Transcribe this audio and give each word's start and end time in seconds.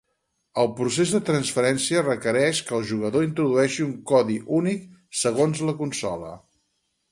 El 0.61 0.69
procés 0.77 1.11
de 1.15 1.19
transferència 1.27 2.01
requereix 2.07 2.63
que 2.71 2.73
el 2.79 2.87
jugador 2.93 3.27
introdueixi 3.27 3.87
un 3.89 3.93
codi 4.15 4.41
únic 4.63 4.91
segons 5.27 5.65
la 5.71 5.79
consola. 5.85 6.35